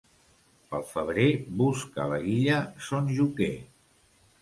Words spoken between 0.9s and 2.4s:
febrer busca la